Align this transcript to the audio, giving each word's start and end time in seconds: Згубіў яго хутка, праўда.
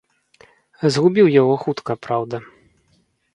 Згубіў 0.95 1.27
яго 1.41 1.53
хутка, 1.65 1.91
праўда. 2.07 2.37